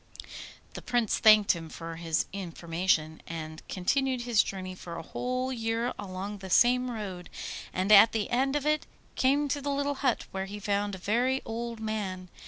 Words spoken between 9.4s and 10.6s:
to the little hut, where he